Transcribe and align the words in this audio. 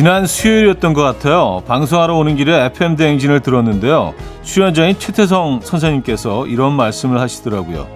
지난 0.00 0.24
수요일이었던 0.24 0.94
것 0.94 1.02
같아요. 1.02 1.62
방송하러 1.66 2.16
오는 2.16 2.34
길에 2.34 2.64
FM 2.64 2.96
대행진을 2.96 3.40
들었는데요. 3.40 4.14
출연자인 4.42 4.98
최태성 4.98 5.60
선생님께서 5.62 6.46
이런 6.46 6.72
말씀을 6.72 7.20
하시더라고요. 7.20 7.86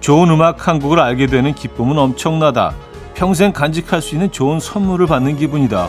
좋은 0.00 0.28
음악 0.28 0.68
한 0.68 0.78
곡을 0.78 1.00
알게 1.00 1.28
되는 1.28 1.54
기쁨은 1.54 1.96
엄청나다. 1.96 2.74
평생 3.14 3.54
간직할 3.54 4.02
수 4.02 4.16
있는 4.16 4.30
좋은 4.30 4.60
선물을 4.60 5.06
받는 5.06 5.38
기분이다. 5.38 5.88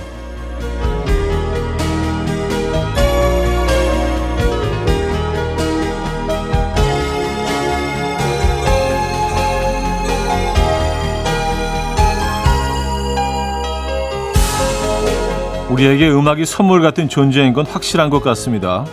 우리에게 15.71 16.11
음악이 16.11 16.45
선물 16.45 16.81
같은 16.81 17.07
존재인 17.07 17.53
건 17.53 17.65
확실한 17.65 18.09
것 18.09 18.21
같습니다. 18.21 18.85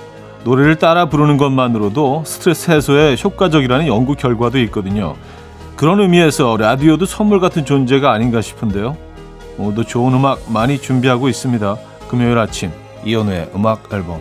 노래를 0.45 0.77
따라 0.77 1.06
부르는 1.09 1.36
것만으로도 1.36 2.23
스트레스 2.24 2.70
해소에 2.70 3.16
효과적이라는 3.23 3.88
연구 3.88 4.14
결과도 4.14 4.60
있거든요. 4.60 5.16
그런 5.74 5.98
의미에서 5.98 6.56
라디오도 6.56 7.05
선물 7.05 7.41
같은 7.41 7.64
존재가 7.64 8.12
아닌가 8.12 8.41
싶은데요. 8.41 8.96
오늘도 9.59 9.84
좋은 9.84 10.14
음악 10.14 10.52
많이 10.52 10.80
준비하고 10.80 11.28
있습니다. 11.28 11.77
금요일 12.09 12.38
아침 12.38 12.70
이연우의 13.05 13.50
음악 13.56 13.92
앨범 13.92 14.20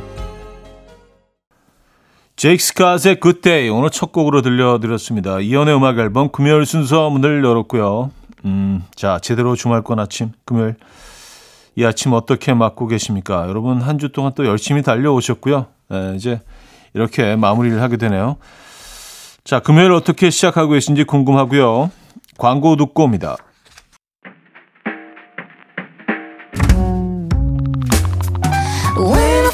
제이크 2.35 2.63
스캇의 2.63 3.19
Good 3.19 3.48
Day 3.48 3.69
오늘 3.69 3.91
첫 3.91 4.11
곡으로 4.11 4.41
들려드렸습니다. 4.41 5.41
이연우의 5.41 5.77
음악 5.77 5.99
앨범 5.99 6.31
금요일 6.31 6.65
순서 6.65 7.11
문을 7.11 7.43
열었고요. 7.43 8.09
음, 8.45 8.83
자 8.95 9.19
제대로 9.21 9.55
주말권 9.55 9.99
아침 9.99 10.31
금요일 10.43 10.75
이 11.77 11.85
아침 11.85 12.13
어떻게 12.13 12.55
맞고 12.55 12.87
계십니까? 12.87 13.47
여러분 13.47 13.81
한 13.81 13.99
주 13.99 14.11
동안 14.11 14.31
또 14.35 14.47
열심히 14.47 14.81
달려오셨고요. 14.81 15.67
네, 15.89 16.13
이제 16.15 16.39
이렇게 16.95 17.35
마무리를 17.35 17.79
하게 17.79 17.97
되네요. 17.97 18.37
자, 19.43 19.59
금요일 19.59 19.91
어떻게 19.91 20.31
시작하고 20.31 20.71
계신지 20.71 21.03
궁금하고요. 21.03 21.91
광고 22.39 22.75
듣고 22.77 23.03
옵니다. 23.03 23.37
음악 28.97 29.47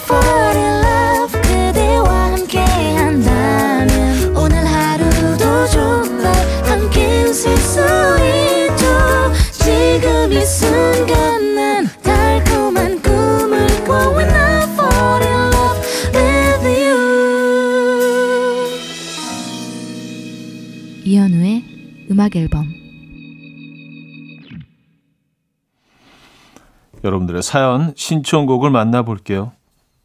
여러분들의 27.23 27.41
사연 27.41 27.93
신청곡을 27.95 28.69
만나볼게요. 28.69 29.52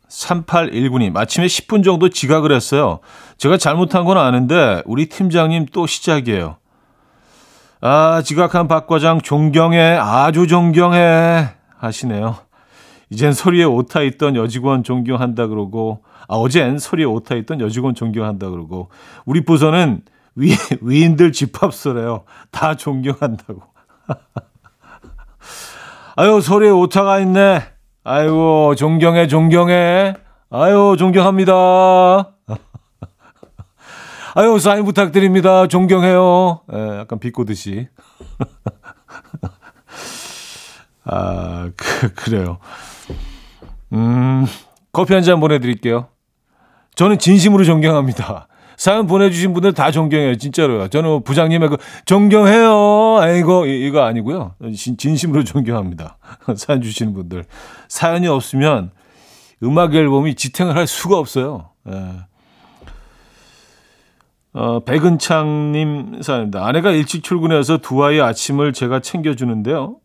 3819님 0.08 1.16
아침에 1.16 1.46
10분 1.46 1.84
정도 1.84 2.08
지각을 2.08 2.52
했어요. 2.52 3.00
제가 3.36 3.58
잘못한 3.58 4.04
건 4.04 4.16
아는데 4.16 4.82
우리 4.86 5.06
팀장님 5.06 5.66
또 5.72 5.86
시작이에요. 5.86 6.56
아 7.80 8.22
지각한 8.22 8.68
박 8.68 8.86
과장 8.86 9.20
존경해 9.20 9.98
아주 10.00 10.46
존경해 10.46 11.50
하시네요. 11.76 12.36
이젠 13.10 13.32
소리에 13.32 13.64
오타 13.64 14.02
있던 14.02 14.36
여직원 14.36 14.82
존경한다 14.82 15.46
그러고 15.46 16.02
아 16.26 16.36
어젠 16.36 16.78
소리에 16.78 17.04
오타 17.04 17.34
있던 17.36 17.60
여직원 17.60 17.94
존경한다 17.94 18.50
그러고 18.50 18.90
우리 19.24 19.44
부서는 19.44 20.02
위, 20.36 20.54
위인들 20.80 21.32
집합소래요. 21.32 22.24
다 22.50 22.74
존경한다고. 22.74 23.62
아유, 26.18 26.40
소리에 26.40 26.70
오타가 26.70 27.20
있네. 27.20 27.62
아이고, 28.02 28.74
존경해, 28.74 29.28
존경해. 29.28 30.14
아유, 30.50 30.96
존경합니다. 30.98 31.52
아유, 34.34 34.58
사인 34.58 34.84
부탁드립니다. 34.84 35.68
존경해요. 35.68 36.62
예, 36.72 36.98
약간 36.98 37.20
비꼬듯이. 37.20 37.86
아, 41.04 41.70
그, 41.76 42.12
그래요. 42.14 42.58
음, 43.92 44.44
커피 44.92 45.14
한 45.14 45.22
잔 45.22 45.38
보내드릴게요. 45.38 46.08
저는 46.96 47.20
진심으로 47.20 47.62
존경합니다. 47.62 48.47
사연 48.78 49.08
보내주신 49.08 49.52
분들 49.54 49.74
다 49.74 49.90
존경해요. 49.90 50.36
진짜로요. 50.36 50.86
저는 50.86 51.24
부장님의 51.24 51.68
그 51.68 51.76
존경해요. 52.06 53.18
아이고 53.20 53.66
이거 53.66 54.04
아니고요. 54.04 54.54
진, 54.74 55.16
심으로 55.16 55.42
존경합니다. 55.42 56.16
사연 56.56 56.80
주시는 56.80 57.12
분들 57.12 57.44
사연이 57.88 58.28
없으면 58.28 58.92
음악 59.64 59.96
앨범이 59.96 60.36
지탱을 60.36 60.76
할 60.76 60.86
수가 60.86 61.18
없어요. 61.18 61.70
예. 61.90 62.12
어, 64.52 64.80
백은창님 64.84 66.22
사연입니다. 66.22 66.64
아내가 66.64 66.92
일찍 66.92 67.24
출근해서 67.24 67.78
두 67.78 68.04
아이 68.04 68.20
아침을 68.20 68.72
제가 68.72 69.00
챙겨주는데요. 69.00 69.96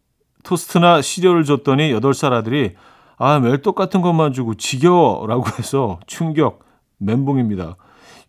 토스트나 0.44 1.04
시리얼을 1.04 1.44
줬더니 1.44 1.94
8살 1.94 2.34
아들이 2.34 2.74
아, 3.18 3.40
매일 3.40 3.62
똑같은 3.62 4.02
것만 4.02 4.34
주고 4.34 4.56
지겨워 4.56 5.28
라고 5.28 5.46
해서 5.60 6.00
충격, 6.08 6.66
멘붕입니다. 6.98 7.78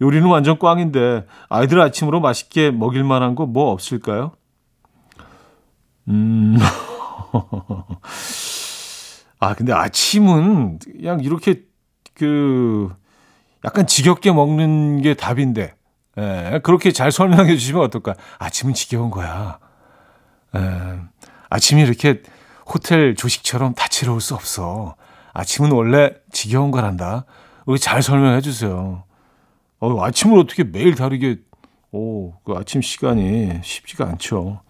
요리는 0.00 0.26
완전 0.28 0.58
꽝인데 0.58 1.26
아이들 1.48 1.80
아침으로 1.80 2.20
맛있게 2.20 2.70
먹일 2.70 3.04
만한 3.04 3.34
거 3.34 3.46
뭐 3.46 3.70
없을까요? 3.72 4.32
음. 6.08 6.56
아, 9.40 9.54
근데 9.54 9.72
아침은 9.72 10.78
그냥 10.78 11.20
이렇게 11.20 11.62
그 12.14 12.94
약간 13.64 13.86
지겹게 13.86 14.32
먹는 14.32 15.02
게 15.02 15.14
답인데. 15.14 15.74
예, 16.16 16.60
그렇게 16.62 16.92
잘 16.92 17.10
설명해 17.10 17.56
주시면 17.56 17.82
어떨까? 17.82 18.14
아침은 18.38 18.74
지겨운 18.74 19.10
거야. 19.10 19.58
예, 20.56 20.60
아침이 21.50 21.82
이렇게 21.82 22.22
호텔 22.66 23.14
조식처럼 23.16 23.74
다채로울 23.74 24.20
수 24.20 24.34
없어. 24.34 24.94
아침은 25.32 25.72
원래 25.72 26.12
지겨운 26.32 26.70
거란다. 26.70 27.24
우리 27.66 27.78
잘 27.78 28.02
설명해 28.02 28.40
주세요. 28.42 29.04
어, 29.84 30.02
아침을 30.02 30.38
어떻게 30.38 30.64
매일 30.64 30.94
다르게, 30.94 31.36
오, 31.92 32.32
그 32.42 32.54
아침 32.54 32.80
시간이 32.80 33.60
쉽지가 33.62 34.06
않죠. 34.06 34.60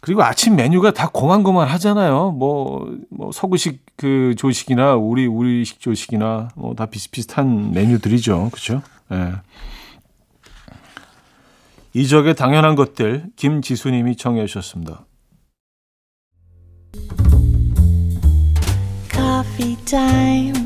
그리고 0.00 0.22
아침 0.24 0.56
메뉴가 0.56 0.92
다 0.92 1.08
고만고만 1.12 1.68
하잖아요. 1.68 2.32
뭐, 2.32 2.92
뭐, 3.10 3.30
서구식 3.32 3.84
그 3.96 4.34
조식이나 4.36 4.94
우리, 4.94 5.26
우리식 5.26 5.80
조식이나 5.80 6.48
뭐 6.56 6.74
다 6.74 6.86
비슷비슷한 6.86 7.72
메뉴들이죠. 7.72 8.50
그죠? 8.52 8.82
예. 9.12 9.16
네. 9.16 9.32
이적의 11.94 12.34
당연한 12.34 12.74
것들, 12.74 13.26
김지수님이 13.36 14.16
청해 14.16 14.46
주셨습니다. 14.46 15.06
Coffee. 19.12 20.65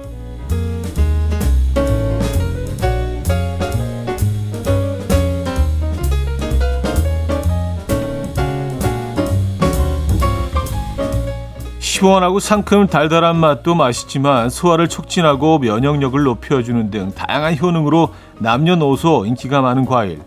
시원하고 12.01 12.39
상큼 12.39 12.87
달달한 12.87 13.35
맛도 13.35 13.75
맛있지만 13.75 14.49
소화를 14.49 14.87
촉진하고 14.87 15.59
면역력을 15.59 16.23
높여주는 16.23 16.89
등 16.89 17.11
다양한 17.13 17.59
효능으로 17.59 18.09
남녀노소 18.39 19.27
인기가 19.27 19.61
많은 19.61 19.85
과일. 19.85 20.19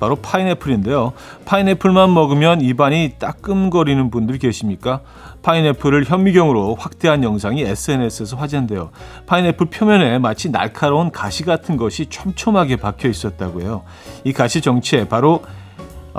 바로 0.00 0.16
파인애플인데요. 0.16 1.12
파인애플만 1.44 2.12
먹으면 2.12 2.62
입안이 2.62 3.14
따끔거리는 3.20 4.10
분들 4.10 4.38
계십니까? 4.38 5.02
파인애플을 5.42 6.04
현미경으로 6.04 6.74
확대한 6.74 7.22
영상이 7.22 7.62
SNS에서 7.62 8.36
화제인데요. 8.36 8.90
파인애플 9.26 9.66
표면에 9.66 10.18
마치 10.18 10.50
날카로운 10.50 11.12
가시 11.12 11.44
같은 11.44 11.76
것이 11.76 12.06
촘촘하게 12.06 12.74
박혀 12.74 13.08
있었다고요. 13.08 13.84
이 14.24 14.32
가시 14.32 14.60
정체 14.60 15.06
바로 15.06 15.44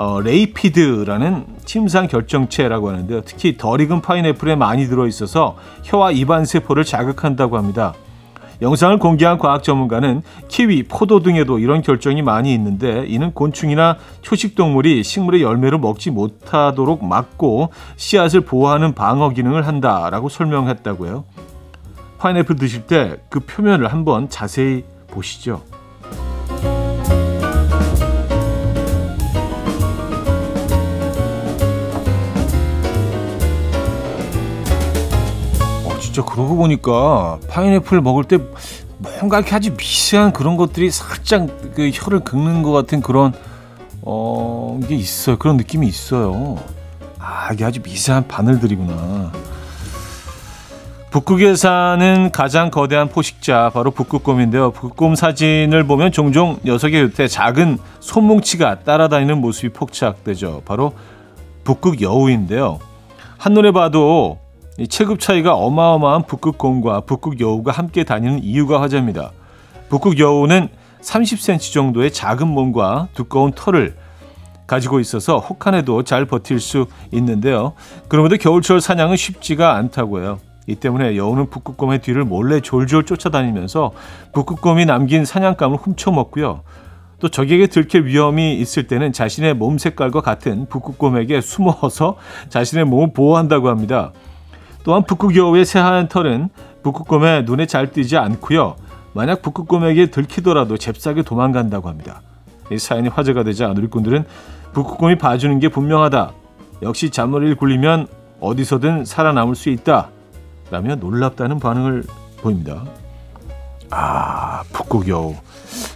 어, 0.00 0.18
레이피드라는 0.22 1.44
침상 1.66 2.06
결정체라고 2.06 2.88
하는데요. 2.88 3.20
특히 3.26 3.58
덜 3.58 3.82
익은 3.82 4.00
파인애플에 4.00 4.56
많이 4.56 4.86
들어있어서 4.86 5.56
혀와 5.82 6.12
입안 6.12 6.46
세포를 6.46 6.84
자극한다고 6.84 7.58
합니다. 7.58 7.92
영상을 8.62 8.98
공개한 8.98 9.36
과학 9.36 9.62
전문가는 9.62 10.22
키위, 10.48 10.84
포도 10.84 11.20
등에도 11.20 11.58
이런 11.58 11.82
결정이 11.82 12.22
많이 12.22 12.54
있는데 12.54 13.04
이는 13.08 13.34
곤충이나 13.34 13.98
초식 14.22 14.54
동물이 14.54 15.02
식물의 15.02 15.42
열매를 15.42 15.76
먹지 15.76 16.10
못하도록 16.10 17.04
막고 17.04 17.68
씨앗을 17.96 18.40
보호하는 18.40 18.94
방어 18.94 19.28
기능을 19.28 19.66
한다라고 19.66 20.30
설명했다고요. 20.30 21.24
파인애플 22.18 22.56
드실 22.56 22.86
때 22.86 23.18
그 23.28 23.40
표면을 23.40 23.92
한번 23.92 24.30
자세히 24.30 24.82
보시죠. 25.08 25.62
진짜 36.20 36.24
그러고 36.24 36.56
보니까 36.56 37.38
파인애플 37.48 38.00
먹을 38.00 38.24
때 38.24 38.38
뭔가 38.98 39.38
이렇게 39.38 39.54
아주 39.54 39.74
미세한 39.76 40.32
그런 40.32 40.56
것들이 40.56 40.90
살짝 40.90 41.46
그 41.74 41.90
혀를 41.92 42.20
긁는 42.20 42.62
것 42.62 42.72
같은 42.72 43.00
그런 43.00 43.32
어 44.02 44.78
이게 44.82 44.94
있어요. 44.94 45.38
그런 45.38 45.56
느낌이 45.56 45.86
있어요. 45.86 46.58
아 47.18 47.50
이게 47.52 47.64
아주 47.64 47.80
미세한 47.82 48.28
바늘들이구나. 48.28 49.32
북극에 51.10 51.56
사는 51.56 52.30
가장 52.30 52.70
거대한 52.70 53.08
포식자 53.08 53.70
바로 53.70 53.90
북극곰인데요. 53.90 54.70
북극곰 54.70 55.16
사진을 55.16 55.84
보면 55.84 56.12
종종 56.12 56.58
녀석의 56.64 57.10
곁에 57.10 57.26
작은 57.26 57.78
손뭉치가 57.98 58.80
따라다니는 58.80 59.40
모습이 59.40 59.70
포착되죠. 59.70 60.62
바로 60.64 60.92
북극 61.64 62.00
여우인데요. 62.00 62.78
한눈에 63.38 63.72
봐도 63.72 64.38
이 64.80 64.88
체급 64.88 65.20
차이가 65.20 65.54
어마어마한 65.56 66.22
북극곰과 66.22 67.00
북극 67.02 67.38
여우가 67.38 67.70
함께 67.70 68.02
다니는 68.02 68.42
이유가 68.42 68.80
화제입니다. 68.80 69.30
북극 69.90 70.18
여우는 70.18 70.68
30cm 71.02 71.74
정도의 71.74 72.10
작은 72.10 72.48
몸과 72.48 73.08
두꺼운 73.12 73.52
털을 73.52 73.94
가지고 74.66 74.98
있어서 74.98 75.36
혹한에도 75.36 76.02
잘 76.02 76.24
버틸 76.24 76.60
수 76.60 76.86
있는데요. 77.12 77.74
그럼에도 78.08 78.38
겨울철 78.38 78.80
사냥은 78.80 79.16
쉽지가 79.16 79.74
않다고 79.76 80.22
해요. 80.22 80.38
이 80.66 80.76
때문에 80.76 81.14
여우는 81.14 81.50
북극곰의 81.50 82.00
뒤를 82.00 82.24
몰래 82.24 82.60
졸졸 82.60 83.04
쫓아다니면서 83.04 83.92
북극곰이 84.32 84.86
남긴 84.86 85.26
사냥감을 85.26 85.76
훔쳐먹고요. 85.76 86.62
또 87.18 87.28
적에게 87.28 87.66
들킬 87.66 88.06
위험이 88.06 88.58
있을 88.58 88.86
때는 88.86 89.12
자신의 89.12 89.52
몸 89.52 89.76
색깔과 89.76 90.22
같은 90.22 90.64
북극곰에게 90.70 91.42
숨어서 91.42 92.16
자신의 92.48 92.86
몸을 92.86 93.12
보호한다고 93.12 93.68
합니다. 93.68 94.12
또한 94.82 95.04
북극여우의 95.04 95.64
새하얀 95.64 96.08
털은 96.08 96.48
북극곰의 96.82 97.44
눈에 97.44 97.66
잘 97.66 97.92
띄지 97.92 98.16
않고요. 98.16 98.76
만약 99.12 99.42
북극곰에게 99.42 100.06
들키더라도 100.06 100.78
잽싸게 100.78 101.22
도망간다고 101.22 101.88
합니다. 101.88 102.22
이 102.70 102.78
사연이 102.78 103.08
화제가 103.08 103.42
되자 103.42 103.68
누리꾼들은 103.68 104.24
북극곰이 104.72 105.18
봐주는 105.18 105.58
게 105.58 105.68
분명하다. 105.68 106.32
역시 106.82 107.10
잔머리를 107.10 107.56
굴리면 107.56 108.06
어디서든 108.40 109.04
살아남을 109.04 109.54
수 109.54 109.68
있다. 109.68 110.08
라며 110.70 110.94
놀랍다는 110.94 111.58
반응을 111.58 112.04
보입니다. 112.38 112.84
아, 113.90 114.62
북극여우. 114.72 115.34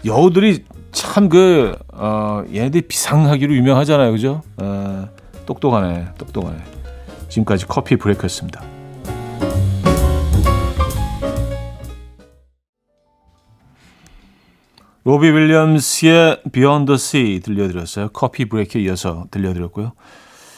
여우들이 0.04 0.64
참 0.90 1.28
그, 1.28 1.76
어, 1.92 2.42
얘네들 2.52 2.82
비상하기로 2.82 3.54
유명하잖아요. 3.54 4.10
그죠? 4.12 4.42
어, 4.56 5.08
똑똑하네, 5.46 6.08
똑똑하네. 6.18 6.56
지금까지 7.28 7.66
커피 7.66 7.96
브레이크였습니다. 7.96 8.73
로비 15.04 15.28
윌리엄스의 15.28 16.42
Beyond 16.50 16.86
the 16.86 16.94
Sea 16.94 17.40
들려드렸어요. 17.40 18.08
커피 18.08 18.46
브레이크에 18.46 18.80
이어서 18.82 19.26
들려드렸고요. 19.30 19.92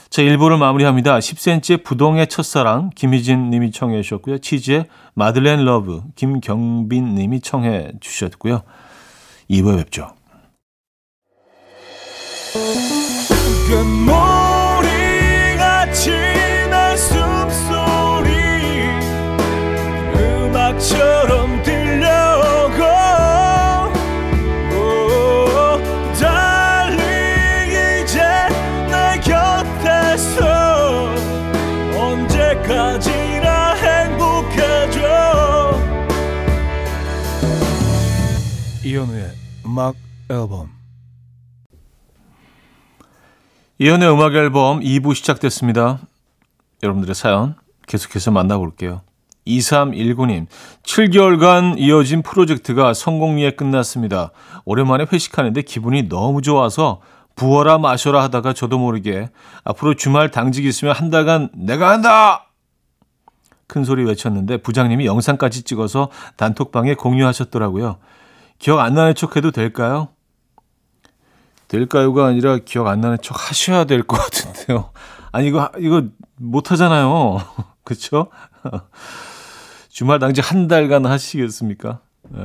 자, 0.09 0.23
1부를 0.23 0.57
마무리합니다. 0.57 1.19
10cm의 1.19 1.83
부동의 1.83 2.29
첫사랑 2.29 2.91
김희진 2.95 3.51
님이 3.51 3.73
청해 3.73 4.01
주셨고요. 4.03 4.39
치즈의 4.39 4.87
Madeleine 5.15 5.65
Love 5.65 6.03
김경빈 6.15 7.17
님이 7.17 7.41
청해 7.41 7.95
주셨고요. 8.01 8.63
2부에 9.51 9.79
뵙죠. 9.79 10.13
음악 39.77 39.95
앨범 40.31 40.71
이현우의 43.79 44.11
음악 44.11 44.35
앨범 44.35 44.81
2부 44.81 45.15
시작됐습니다. 45.15 45.99
여러분들의 46.83 47.15
사연 47.15 47.57
계속해서 47.87 48.31
만나볼게요. 48.31 49.03
2319님, 49.47 50.47
7개월간 50.83 51.75
이어진 51.77 52.23
프로젝트가 52.23 52.95
성공리에 52.95 53.51
끝났습니다. 53.51 54.31
오랜만에 54.65 55.05
회식하는데 55.13 55.61
기분이 55.61 56.09
너무 56.09 56.41
좋아서 56.41 57.03
부어라 57.35 57.77
마셔라 57.77 58.23
하다가 58.23 58.55
저도 58.55 58.79
모르게 58.79 59.29
앞으로 59.63 59.93
주말 59.93 60.31
당직 60.31 60.65
있으면 60.65 60.95
한 60.95 61.11
달간 61.11 61.51
내가 61.55 61.91
한다! 61.91 62.47
큰 63.67 63.85
소리 63.85 64.05
외쳤는데 64.05 64.57
부장님이 64.57 65.05
영상까지 65.05 65.65
찍어서 65.65 66.09
단톡방에 66.39 66.95
공유하셨더라고요. 66.95 67.99
기억 68.59 68.81
안 68.81 68.95
나는 68.95 69.15
척 69.15 69.37
해도 69.37 69.51
될까요? 69.51 70.09
될까요가 71.69 72.27
아니라 72.27 72.59
기억 72.59 72.87
안 72.87 73.01
나는 73.01 73.19
척 73.23 73.51
하셔야 73.51 73.85
될 73.85 74.03
것 74.05 74.17
같은데요. 74.17 74.91
아니, 75.33 75.49
이거, 75.49 75.71
이거 75.79 76.05
못 76.37 76.71
하잖아요. 76.71 77.39
그쵸? 77.85 78.29
주말 79.91 80.19
당직 80.19 80.49
한 80.51 80.69
달간 80.69 81.07
하시겠습니까? 81.07 82.01
에, 82.35 82.39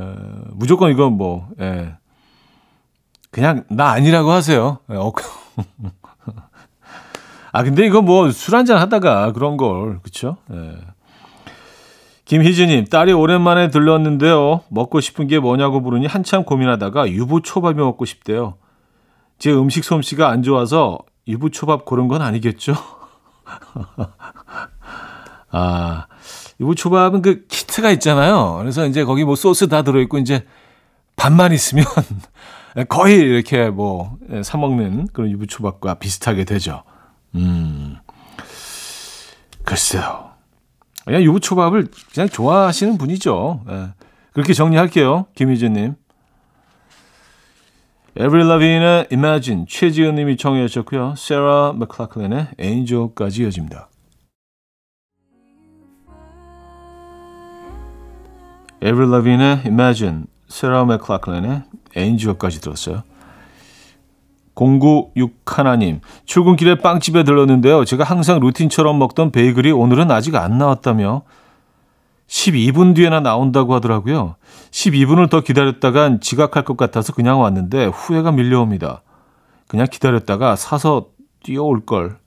무조건 0.52 0.92
이건 0.92 1.14
뭐, 1.14 1.50
예. 1.60 1.96
그냥 3.32 3.64
나 3.70 3.92
아니라고 3.92 4.32
하세요. 4.32 4.80
예, 4.92 4.96
어, 4.96 5.12
아, 7.54 7.64
근데 7.64 7.86
이거 7.86 8.02
뭐 8.02 8.32
술 8.32 8.56
한잔 8.56 8.78
하다가 8.78 9.32
그런 9.34 9.58
걸, 9.58 10.00
그쵸? 10.02 10.38
예. 10.52 10.78
김희진님, 12.32 12.86
딸이 12.86 13.12
오랜만에 13.12 13.72
들렀는데요. 13.72 14.62
먹고 14.70 15.02
싶은 15.02 15.28
게 15.28 15.38
뭐냐고 15.38 15.82
물으니 15.82 16.06
한참 16.06 16.46
고민하다가 16.46 17.10
유부초밥이 17.10 17.76
먹고 17.76 18.06
싶대요. 18.06 18.56
제 19.38 19.52
음식 19.52 19.84
솜씨가 19.84 20.30
안 20.30 20.42
좋아서 20.42 21.00
유부초밥 21.28 21.84
고른 21.84 22.08
건 22.08 22.22
아니겠죠? 22.22 22.74
아, 25.52 26.08
유부초밥은 26.62 27.22
그 27.22 27.48
키트가 27.48 27.92
있잖아요. 27.92 28.56
그래서 28.60 28.86
이제 28.86 29.04
거기 29.04 29.26
뭐 29.26 29.36
소스 29.36 29.68
다 29.68 29.82
들어있고 29.82 30.18
이제 30.18 30.46
반만 31.18 31.52
있으면 31.52 31.84
거의 32.88 33.18
이렇게 33.18 33.70
뭐 33.70 34.16
사먹는 34.42 35.10
그런 35.12 35.32
유부초밥과 35.32 35.96
비슷하게 35.96 36.46
되죠. 36.46 36.84
음, 37.36 37.98
글쎄요. 39.66 40.31
그냥 41.12 41.24
유부초밥을 41.24 41.90
그냥 42.14 42.30
좋아하시는 42.30 42.98
분이죠. 42.98 43.66
예. 43.70 43.90
그렇게 44.32 44.54
정리할게요. 44.54 45.26
김희진님. 45.36 45.96
에이브릴 48.16 48.48
라빈의 48.48 49.08
Imagine 49.12 49.66
최지은 49.68 50.16
님이 50.16 50.38
청해 50.38 50.66
주셨고요. 50.68 51.16
세라 51.18 51.74
맥클라클린의 51.74 52.48
Angel까지 52.58 53.44
이어집니다. 53.44 53.90
에이브릴 58.82 59.12
라빈의 59.12 59.64
Imagine, 59.66 60.24
세라 60.48 60.86
맥클라클린의 60.86 61.64
Angel까지 61.98 62.62
들었어요. 62.62 63.04
0961 64.56 65.32
하나님 65.46 66.02
출근길에 66.26 66.76
빵집에 66.76 67.24
들렀는데요. 67.24 67.86
제가 67.86 68.04
항상 68.04 68.40
루틴처럼 68.40 68.98
먹던 69.00 69.32
베이글이 69.32 69.72
오늘은 69.72 70.12
아직 70.12 70.36
안 70.36 70.58
나왔다며 70.58 71.24
12분 72.28 72.96
뒤에나 72.96 73.20
나온다고 73.20 73.76
하더라고요. 73.76 74.36
12분을 74.72 75.30
더 75.30 75.42
기다렸다간 75.42 76.22
지각할 76.22 76.64
것 76.64 76.78
같아서 76.78 77.14
그냥 77.14 77.42
왔는데 77.42 77.88
후회가 77.88 78.32
밀려옵니다. 78.32 79.02
그냥 79.68 79.88
기다렸다가 79.90 80.56
사서 80.56 81.08
뛰어올 81.44 81.86
걸. 81.86 82.18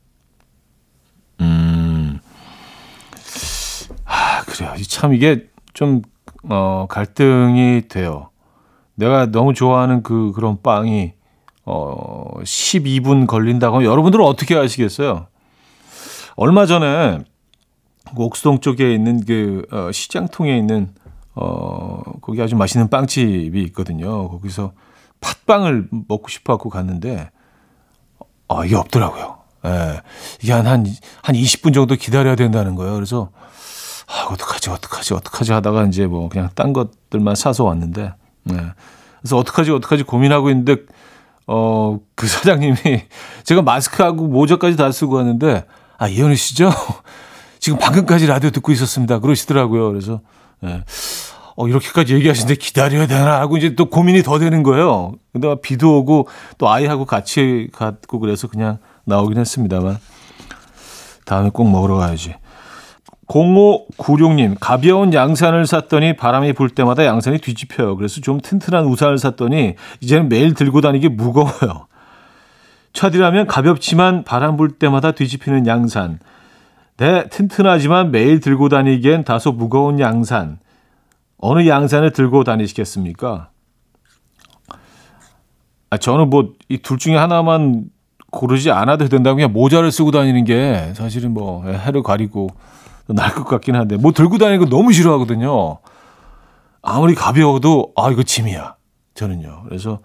음. 1.40 2.20
아, 4.04 4.42
그래요. 4.42 4.74
참 4.88 5.14
이게 5.14 5.48
좀 5.72 6.02
어, 6.50 6.86
갈등이 6.88 7.88
돼요. 7.88 8.28
내가 8.94 9.30
너무 9.30 9.54
좋아하는 9.54 10.02
그 10.02 10.32
그런 10.32 10.60
빵이 10.62 11.14
어, 11.66 12.40
12분 12.42 13.26
걸린다고 13.26 13.76
하면 13.76 13.90
여러분들은 13.90 14.24
어떻게 14.24 14.54
하시겠어요? 14.54 15.26
얼마 16.36 16.66
전에 16.66 17.20
옥수동 18.16 18.60
쪽에 18.60 18.92
있는 18.94 19.24
그, 19.24 19.66
어, 19.70 19.90
시장통에 19.92 20.56
있는, 20.56 20.92
어, 21.34 22.02
거기 22.20 22.40
아주 22.42 22.56
맛있는 22.56 22.88
빵집이 22.88 23.62
있거든요. 23.64 24.28
거기서 24.28 24.72
팥빵을 25.20 25.88
먹고 26.08 26.28
싶어 26.28 26.54
갖고 26.54 26.68
갔는데, 26.68 27.30
아, 28.48 28.64
이게 28.64 28.76
없더라고요. 28.76 29.38
예. 29.64 30.02
이게 30.42 30.52
한, 30.52 30.66
한, 30.66 30.86
한 31.22 31.34
20분 31.34 31.72
정도 31.72 31.94
기다려야 31.94 32.36
된다는 32.36 32.74
거예요. 32.74 32.94
그래서, 32.94 33.30
아, 34.06 34.26
어떡하지, 34.30 34.70
어떡하지, 34.70 35.14
어떡하지 35.14 35.52
하다가 35.52 35.84
이제 35.84 36.06
뭐 36.06 36.28
그냥 36.28 36.50
딴 36.54 36.72
것들만 36.74 37.34
사서 37.34 37.64
왔는데, 37.64 38.12
예. 38.50 38.56
그래서 39.20 39.38
어떡하지, 39.38 39.70
어떡하지 39.70 40.02
고민하고 40.02 40.50
있는데, 40.50 40.76
어, 41.46 41.98
그 42.14 42.26
사장님이 42.26 42.76
제가 43.44 43.62
마스크하고 43.62 44.26
모자까지 44.26 44.76
다 44.76 44.90
쓰고 44.90 45.16
왔는데, 45.16 45.64
아, 45.98 46.08
이현우 46.08 46.34
씨죠? 46.36 46.70
지금 47.60 47.78
방금까지 47.78 48.26
라디오 48.26 48.50
듣고 48.50 48.72
있었습니다. 48.72 49.18
그러시더라고요. 49.20 49.90
그래서, 49.90 50.20
예. 50.64 50.82
어, 51.56 51.68
이렇게까지 51.68 52.14
얘기하시는데 52.14 52.56
기다려야 52.56 53.06
되나 53.06 53.40
하고 53.40 53.56
이제 53.56 53.74
또 53.74 53.88
고민이 53.88 54.22
더 54.22 54.38
되는 54.38 54.62
거예요. 54.62 55.12
근데 55.32 55.54
비도 55.62 55.98
오고 55.98 56.28
또 56.58 56.68
아이하고 56.68 57.04
같이 57.04 57.68
갔고 57.72 58.18
그래서 58.18 58.48
그냥 58.48 58.78
나오긴 59.04 59.38
했습니다만. 59.38 59.98
다음에 61.24 61.50
꼭 61.50 61.70
먹으러 61.70 61.96
가야지. 61.96 62.34
0596님, 63.26 64.56
가벼운 64.60 65.14
양산을 65.14 65.66
샀더니 65.66 66.16
바람이 66.16 66.52
불 66.52 66.68
때마다 66.70 67.04
양산이 67.06 67.38
뒤집혀요. 67.38 67.96
그래서 67.96 68.20
좀 68.20 68.40
튼튼한 68.40 68.84
우산을 68.84 69.18
샀더니 69.18 69.74
이제는 70.00 70.28
매일 70.28 70.54
들고 70.54 70.80
다니기 70.80 71.08
무거워요. 71.08 71.86
차디라면 72.92 73.46
가볍지만 73.46 74.24
바람 74.24 74.56
불 74.56 74.70
때마다 74.78 75.12
뒤집히는 75.12 75.66
양산. 75.66 76.18
네, 76.96 77.28
튼튼하지만 77.28 78.10
매일 78.12 78.40
들고 78.40 78.68
다니기엔 78.68 79.24
다소 79.24 79.52
무거운 79.52 79.98
양산. 79.98 80.58
어느 81.38 81.66
양산을 81.66 82.12
들고 82.12 82.44
다니시겠습니까? 82.44 83.50
아, 85.90 85.96
저는 85.96 86.30
뭐 86.30 86.54
이 86.68 86.78
둘 86.78 86.98
중에 86.98 87.16
하나만 87.16 87.86
고르지 88.30 88.70
않아도 88.70 89.08
된다고 89.08 89.36
그냥 89.36 89.52
모자를 89.52 89.92
쓰고 89.92 90.10
다니는 90.10 90.44
게 90.44 90.92
사실은 90.94 91.32
뭐 91.32 91.64
해를 91.64 92.02
가리고 92.02 92.48
나을 93.08 93.32
것 93.34 93.44
같긴 93.44 93.74
한데 93.76 93.96
뭐 93.96 94.12
들고 94.12 94.38
다니는 94.38 94.60
거 94.60 94.66
너무 94.66 94.92
싫어하거든요. 94.92 95.78
아무리 96.82 97.14
가벼워도 97.14 97.92
아 97.96 98.10
이거 98.10 98.22
짐이야. 98.22 98.76
저는요. 99.14 99.64
그래서 99.68 100.00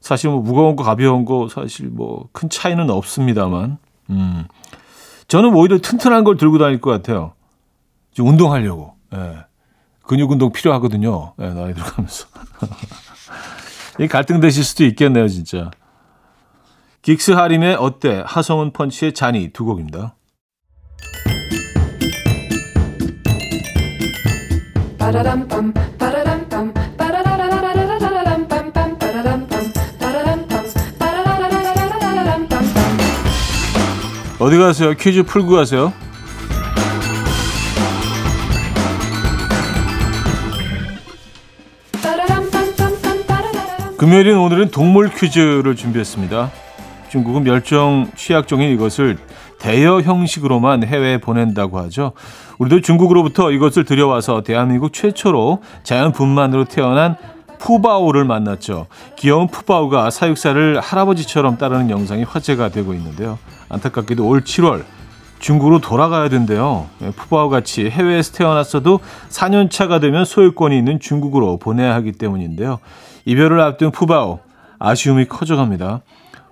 사실 0.00 0.30
뭐 0.30 0.40
무거운 0.40 0.76
거 0.76 0.82
가벼운 0.84 1.24
거 1.24 1.48
사실 1.48 1.88
뭐 1.88 2.28
큰 2.32 2.48
차이는 2.48 2.90
없습니다만 2.90 3.78
음. 4.10 4.46
저는 5.28 5.54
오히려 5.54 5.78
튼튼한 5.78 6.24
걸 6.24 6.36
들고 6.36 6.58
다닐 6.58 6.80
것 6.80 6.90
같아요. 6.90 7.34
좀 8.12 8.26
운동하려고. 8.28 8.94
예. 9.14 9.36
근육 10.02 10.30
운동 10.32 10.50
필요하거든요. 10.50 11.34
예, 11.40 11.50
나이 11.50 11.72
들어가면서. 11.72 12.26
이 14.00 14.08
갈등 14.08 14.40
되실 14.40 14.64
수도 14.64 14.84
있겠네요, 14.84 15.28
진짜. 15.28 15.70
긱스 17.02 17.30
하림의 17.32 17.76
어때? 17.76 18.24
하성운 18.26 18.72
펀치의 18.72 19.14
잔이 19.14 19.50
두 19.52 19.64
곡입니다. 19.64 20.16
어디 34.38 34.56
가세요? 34.56 34.94
퀴즈 34.94 35.24
풀고 35.24 35.50
가세요. 35.50 35.92
금요일인 43.98 44.36
오늘은 44.38 44.70
동물 44.70 45.10
퀴즈를 45.10 45.76
준비했습니다. 45.76 46.50
중국은 47.10 47.42
멸종 47.42 48.10
취약종인 48.16 48.72
이것을 48.72 49.18
대여 49.60 50.00
형식으로만 50.00 50.84
해외에 50.84 51.18
보낸다고 51.18 51.78
하죠. 51.80 52.12
우리도 52.58 52.80
중국으로부터 52.80 53.50
이것을 53.52 53.84
들여와서 53.84 54.42
대한민국 54.42 54.92
최초로 54.92 55.62
자연 55.82 56.12
분만으로 56.12 56.64
태어난 56.64 57.16
푸바오를 57.58 58.24
만났죠. 58.24 58.86
귀여운 59.16 59.46
푸바오가 59.46 60.10
사육사를 60.10 60.80
할아버지처럼 60.80 61.58
따르는 61.58 61.90
영상이 61.90 62.24
화제가 62.24 62.70
되고 62.70 62.94
있는데요. 62.94 63.38
안타깝게도 63.68 64.26
올 64.26 64.42
7월 64.42 64.82
중국으로 65.40 65.80
돌아가야 65.80 66.28
된대요. 66.28 66.86
예, 67.02 67.10
푸바오 67.10 67.50
같이 67.50 67.88
해외에서 67.88 68.32
태어났어도 68.32 69.00
4년 69.28 69.70
차가 69.70 69.98
되면 70.00 70.24
소유권이 70.24 70.76
있는 70.76 71.00
중국으로 71.00 71.58
보내야 71.58 71.94
하기 71.96 72.12
때문인데요. 72.12 72.78
이별을 73.26 73.60
앞둔 73.60 73.90
푸바오 73.90 74.40
아쉬움이 74.78 75.26
커져갑니다. 75.26 76.00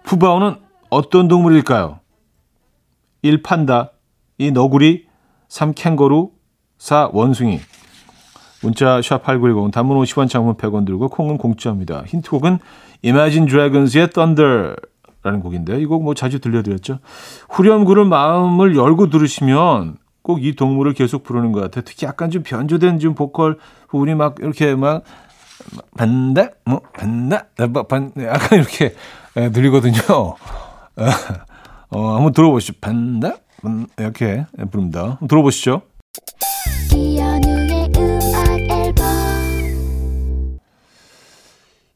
푸바오는 0.05 0.57
어떤 0.91 1.29
동물일까요? 1.29 2.01
1. 3.23 3.43
판다 3.43 3.93
2. 4.39 4.53
너구리 4.53 5.07
3. 5.49 5.75
캥거루 5.75 6.31
4. 6.79 7.11
원숭이 7.13 7.61
문자 8.63 9.01
샵8910 9.01 9.73
단문 9.73 9.99
50원 9.99 10.29
장문 10.29 10.57
100원 10.57 10.85
들고 10.85 11.09
콩은 11.09 11.39
공짜입니다. 11.39 12.03
힌트곡은 12.07 12.59
Imagine 13.05 13.49
Dragons의 13.49 14.11
Thunder 14.11 14.77
라는 15.23 15.41
곡인데요. 15.41 15.79
이곡 15.79 16.03
뭐 16.03 16.15
자주 16.15 16.39
들려드렸죠. 16.39 16.99
후렴 17.49 17.85
구를 17.85 18.05
마음을 18.05 18.77
열고 18.77 19.11
들으시면 19.11 19.97
꼭 20.23 20.41
이 20.43 20.55
동물을 20.55 20.93
계속 20.93 21.23
부르는 21.23 21.53
것 21.53 21.61
같아요. 21.61 21.83
특히 21.87 22.07
약간 22.07 22.31
좀 22.31 22.43
변조된 22.43 22.99
좀 22.99 23.15
보컬 23.15 23.57
부분이 23.89 24.15
막 24.15 24.37
이렇게 24.41 24.75
막 24.75 25.03
반다 25.97 26.51
뭐 26.67 26.81
반다 26.93 27.47
뭐, 27.71 27.85
반 27.85 28.13
약간 28.19 28.59
이렇게 28.59 28.95
들리거든요. 29.35 30.37
어, 31.91 32.15
한번 32.15 32.33
들어보시죠. 32.33 32.75
반다 32.81 33.37
이렇게 33.99 34.47
부릅니다. 34.71 35.19
들어보시죠. 35.29 35.83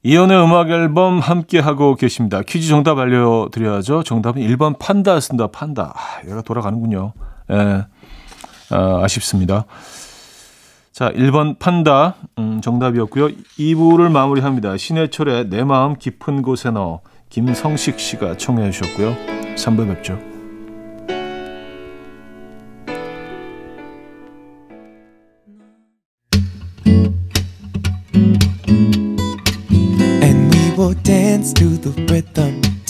이연의 0.05 0.45
음악 0.45 0.71
앨범 0.71 1.21
함께 1.21 1.61
하고 1.61 1.95
계십니다. 1.95 2.43
퀴즈 2.43 2.69
정답 2.69 2.99
알려드려야죠. 2.99 4.03
정답은 4.03 4.43
1번 4.43 4.77
판다였습니다. 4.79 5.49
판다. 5.49 5.95
아, 5.95 6.27
얘가 6.29 6.43
돌아가는군요. 6.43 7.13
예, 7.53 7.85
아, 8.71 9.01
아쉽습니다. 9.05 9.67
자, 10.91 11.11
1번 11.13 11.59
판다 11.59 12.17
음, 12.39 12.61
정답이었고요. 12.61 13.29
2부를 13.29 14.11
마무리합니다. 14.11 14.77
신해철의 14.77 15.51
내 15.51 15.63
마음 15.63 15.95
깊은 15.97 16.43
곳에 16.43 16.71
넣어 16.73 17.01
김성식 17.33 17.99
씨가 17.99 18.37
청해 18.37 18.71
주셨고요. 18.71 19.17
3부 19.57 19.89
뵙죠. 19.89 20.19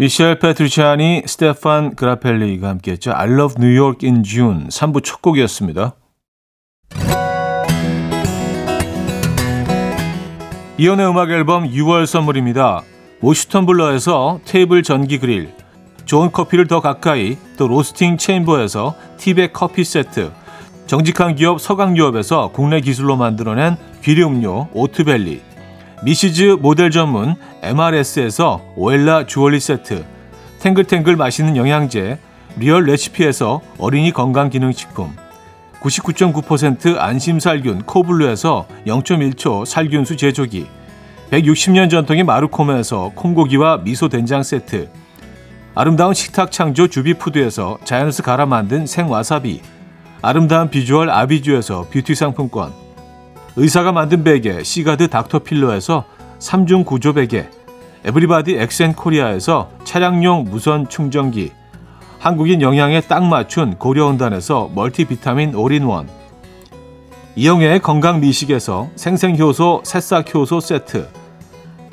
미셸 0.00 0.38
페트루치아니, 0.38 1.24
스테판 1.26 1.96
그라펠리가 1.96 2.68
함께했죠. 2.68 3.10
I 3.16 3.32
Love 3.32 3.56
New 3.58 3.76
York 3.76 4.08
in 4.08 4.22
June 4.22 4.68
3부 4.68 5.02
첫 5.02 5.20
곡이었습니다. 5.20 5.96
이연의 10.78 11.10
음악 11.10 11.30
앨범 11.30 11.68
6월 11.68 12.06
선물입니다. 12.06 12.82
모슈턴 13.18 13.66
블러에서 13.66 14.38
테이블 14.44 14.84
전기 14.84 15.18
그릴, 15.18 15.52
좋은 16.04 16.30
커피를 16.30 16.68
더 16.68 16.80
가까이, 16.80 17.36
또 17.56 17.66
로스팅 17.66 18.18
체인버에서 18.18 18.94
티백 19.16 19.52
커피 19.52 19.82
세트, 19.82 20.30
정직한 20.86 21.34
기업 21.34 21.60
서강유업에서 21.60 22.52
국내 22.52 22.80
기술로 22.80 23.16
만들어낸 23.16 23.76
귀리 24.04 24.22
음료 24.22 24.68
오트벨리, 24.74 25.47
미시즈 26.04 26.58
모델 26.60 26.92
전문 26.92 27.34
MRS에서 27.62 28.62
오엘라 28.76 29.26
주얼리 29.26 29.58
세트, 29.58 30.04
탱글탱글 30.60 31.16
맛있는 31.16 31.56
영양제, 31.56 32.18
리얼 32.56 32.84
레시피에서 32.84 33.60
어린이 33.78 34.12
건강기능식품, 34.12 35.16
99.9% 35.80 36.98
안심살균 36.98 37.82
코블루에서 37.82 38.66
0.1초 38.86 39.66
살균수 39.66 40.16
제조기, 40.16 40.66
160년 41.32 41.90
전통의 41.90 42.22
마루코메에서 42.22 43.12
콩고기와 43.16 43.78
미소된장 43.78 44.44
세트, 44.44 44.88
아름다운 45.74 46.14
식탁 46.14 46.52
창조 46.52 46.86
주비푸드에서 46.86 47.78
자연에서 47.84 48.22
갈아 48.22 48.46
만든 48.46 48.86
생와사비, 48.86 49.60
아름다운 50.22 50.70
비주얼 50.70 51.10
아비주에서 51.10 51.88
뷰티 51.90 52.14
상품권, 52.14 52.72
의사가 53.58 53.90
만든 53.90 54.22
베개 54.22 54.62
시가드 54.62 55.08
닥터필러에서 55.08 56.04
3중 56.38 56.84
구조 56.86 57.12
베개, 57.12 57.48
에브리바디 58.04 58.54
엑센코리아에서 58.54 59.70
차량용 59.82 60.44
무선 60.44 60.88
충전기, 60.88 61.50
한국인 62.20 62.62
영양에 62.62 63.00
딱 63.00 63.24
맞춘 63.24 63.74
고려은단에서 63.74 64.70
멀티비타민 64.76 65.56
올인원, 65.56 66.08
이영애의 67.34 67.80
건강 67.80 68.20
미식에서 68.20 68.90
생생효소 68.94 69.82
새싹효소 69.84 70.60
세트, 70.60 71.08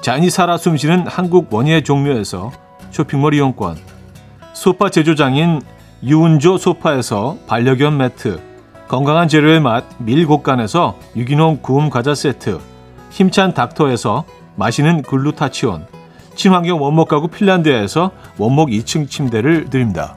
자연이 0.01 0.29
살아 0.29 0.59
숨쉬는 0.59 1.07
한국 1.07 1.51
원예 1.51 1.81
종묘에서 1.81 2.51
쇼핑몰 2.91 3.33
이용권, 3.33 3.77
소파 4.53 4.91
제조장인 4.91 5.63
유운조 6.03 6.59
소파에서 6.59 7.37
반려견 7.47 7.97
매트, 7.97 8.54
건강한 8.87 9.27
재료의 9.27 9.61
맛 9.61 9.83
밀곡간에서 9.97 10.97
유기농 11.15 11.59
구움 11.61 11.89
과자 11.89 12.13
세트, 12.13 12.59
힘찬 13.09 13.53
닥터에서 13.53 14.25
마시는 14.55 15.01
글루타치온, 15.01 15.87
친환경 16.35 16.81
원목 16.81 17.07
가구 17.07 17.27
핀란드에서 17.27 18.11
원목 18.37 18.69
2층 18.69 19.09
침대를 19.09 19.69
드립니다. 19.69 20.15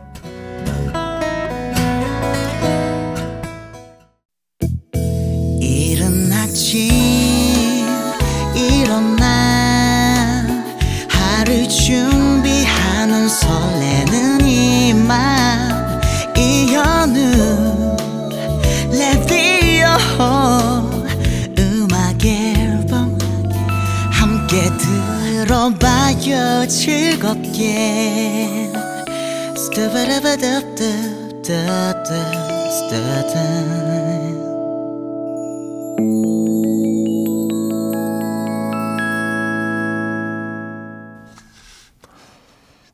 들어봐요 25.49 26.69
즐겁게 26.69 28.71
스타바라바답답답답답 29.57 32.05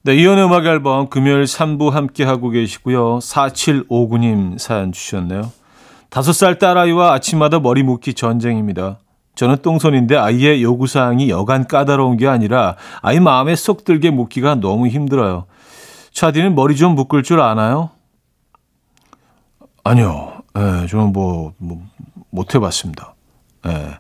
네, 0.03 0.15
이연의 0.15 0.45
음악 0.45 0.67
앨범 0.67 1.09
금요일 1.09 1.43
3부 1.45 1.91
함께 1.91 2.23
하고 2.23 2.51
계시고요. 2.51 3.19
4759님 3.19 4.59
사연 4.59 4.93
주셨네요. 4.93 5.51
5살 6.11 6.61
딸아이와 6.61 7.15
아침마다 7.15 7.59
머리 7.59 7.83
묶기 7.83 8.15
전쟁입니다. 8.15 8.99
저는 9.35 9.57
똥손인데 9.63 10.17
아이의 10.17 10.63
요구사항이 10.63 11.29
여간 11.29 11.67
까다로운 11.67 12.17
게 12.17 12.29
아니라 12.29 12.77
아이 13.03 13.19
마음에 13.21 13.57
쏙 13.57 13.85
들게 13.85 14.11
묶기가 14.11 14.57
너무 14.57 14.87
힘들어요. 14.89 15.47
차디는 16.13 16.55
머리 16.55 16.77
좀 16.77 16.95
묶을 16.95 17.23
줄 17.23 17.41
아나요? 17.41 17.91
아니요. 19.83 20.33
예, 20.57 20.87
저는 20.87 21.13
뭐, 21.13 21.53
뭐, 21.59 21.83
못 22.31 22.55
해봤습니다. 22.55 23.15
예. 23.67 23.99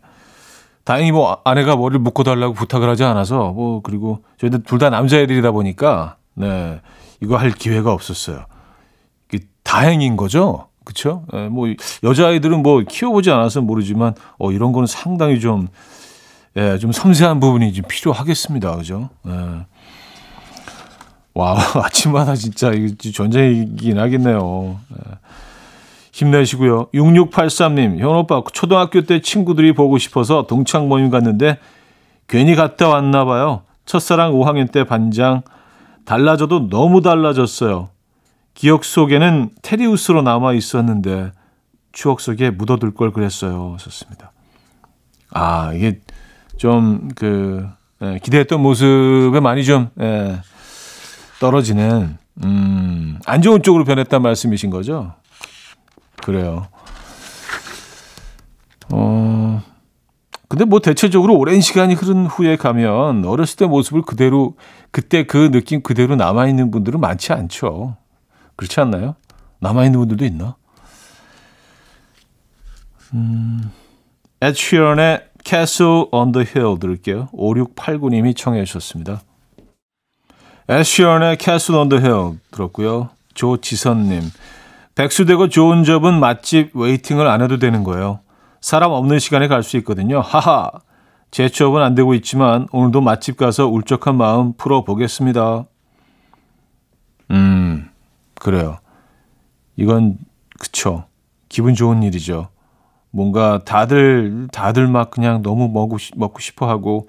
다행히 0.84 1.12
뭐 1.12 1.38
아내가 1.44 1.76
머리를 1.76 1.98
묶어달라고 2.00 2.52
부탁을 2.54 2.88
하지 2.88 3.04
않아서 3.04 3.52
뭐 3.52 3.80
그리고 3.82 4.22
저희들 4.38 4.62
둘 4.64 4.78
다 4.78 4.90
남자애들이다 4.90 5.50
보니까 5.50 6.16
네 6.34 6.80
이거 7.22 7.36
할 7.36 7.50
기회가 7.50 7.92
없었어요. 7.92 8.44
다행인 9.62 10.14
거죠, 10.16 10.68
그렇죠? 10.84 11.24
네, 11.32 11.48
뭐 11.48 11.66
여자아이들은 12.02 12.62
뭐 12.62 12.82
키워보지 12.86 13.30
않아서 13.30 13.60
모르지만 13.60 14.14
어 14.38 14.52
이런 14.52 14.72
거는 14.72 14.86
상당히 14.86 15.40
좀 15.40 15.68
예, 16.56 16.78
좀 16.78 16.92
섬세한 16.92 17.40
부분이 17.40 17.72
좀 17.72 17.84
필요하겠습니다, 17.88 18.76
그죠? 18.76 19.08
예. 19.26 19.66
와 21.34 21.56
아침마다 21.82 22.36
진짜 22.36 22.72
이거 22.72 22.94
전쟁이긴 23.12 23.98
하겠네요. 23.98 24.78
예. 24.92 25.14
힘내시고요. 26.12 26.90
6683님, 26.94 27.98
현 27.98 28.14
오빠 28.14 28.40
초등학교 28.52 29.02
때 29.02 29.20
친구들이 29.20 29.72
보고 29.72 29.98
싶어서 29.98 30.46
동창 30.46 30.88
모임 30.88 31.10
갔는데 31.10 31.58
괜히 32.28 32.54
갔다 32.54 32.88
왔나 32.88 33.24
봐요. 33.24 33.62
첫사랑 33.84 34.32
5학년 34.32 34.70
때 34.70 34.84
반장 34.84 35.42
달라져도 36.04 36.68
너무 36.68 37.02
달라졌어요. 37.02 37.88
기억 38.54 38.84
속에는 38.84 39.50
테리우스로 39.62 40.22
남아 40.22 40.54
있었는데 40.54 41.32
추억 41.92 42.20
속에 42.20 42.50
묻어둘 42.50 42.94
걸 42.94 43.12
그랬어요. 43.12 43.76
썼습니다. 43.78 44.32
아, 45.30 45.72
이게 45.74 46.00
좀그 46.56 47.68
예, 48.02 48.18
기대했던 48.22 48.60
모습에 48.60 49.40
많이 49.40 49.64
좀 49.64 49.90
예, 50.00 50.40
떨어지는 51.40 52.18
음, 52.42 53.18
안 53.26 53.42
좋은 53.42 53.62
쪽으로 53.62 53.84
변했단 53.84 54.22
말씀이신 54.22 54.70
거죠? 54.70 55.14
그래요. 56.22 56.68
어, 58.92 59.62
근데 60.48 60.64
뭐 60.64 60.80
대체적으로 60.80 61.36
오랜 61.36 61.60
시간이 61.60 61.94
흐른 61.94 62.26
후에 62.26 62.56
가면 62.56 63.24
어렸을 63.24 63.56
때 63.56 63.66
모습을 63.66 64.02
그대로, 64.02 64.56
그때 64.90 65.24
그 65.24 65.50
느낌 65.50 65.82
그대로 65.82 66.16
남아 66.16 66.48
있는 66.48 66.70
분들은 66.70 67.00
많지 67.00 67.32
않죠. 67.32 67.96
그렇지 68.56 68.80
않나요? 68.80 69.16
남아있는 69.60 69.98
분들도 69.98 70.24
있나? 70.24 70.56
음, 73.14 73.70
Sheeran의 74.42 75.28
Castle 75.44 76.06
on 76.10 76.32
the 76.32 76.46
Hill 76.46 76.78
들을게요. 76.78 77.28
5689님이 77.32 78.36
청해 78.36 78.64
주셨습니다. 78.64 79.22
Sheeran의 80.68 81.38
Castle 81.40 81.80
들었고요. 82.50 83.10
조지선님. 83.34 84.22
백수되고 84.94 85.48
좋은 85.48 85.84
접은 85.84 86.18
맛집 86.20 86.74
웨이팅을 86.74 87.26
안 87.26 87.42
해도 87.42 87.58
되는 87.58 87.82
거예요. 87.84 88.20
사람 88.60 88.92
없는 88.92 89.18
시간에 89.18 89.48
갈 89.48 89.62
수 89.62 89.76
있거든요. 89.78 90.20
하하. 90.20 90.70
제 91.30 91.48
취업은 91.48 91.82
안 91.82 91.96
되고 91.96 92.14
있지만 92.14 92.68
오늘도 92.70 93.00
맛집 93.00 93.36
가서 93.36 93.66
울적한 93.66 94.16
마음 94.16 94.52
풀어보겠습니다. 94.56 95.64
음, 97.32 97.90
그래요. 98.44 98.76
이건 99.74 100.18
그쵸. 100.60 101.06
기분 101.48 101.74
좋은 101.74 102.02
일이죠. 102.02 102.48
뭔가 103.10 103.62
다들 103.64 104.48
다들 104.52 104.86
막 104.86 105.10
그냥 105.10 105.40
너무 105.40 105.68
먹고 105.68 105.96
먹고 106.14 106.40
싶어 106.40 106.68
하고 106.68 107.08